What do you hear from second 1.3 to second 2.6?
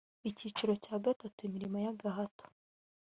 imirimo y agahato